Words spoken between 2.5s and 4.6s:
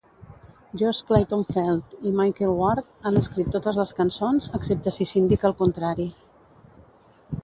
Ward han escrit totes les cançons,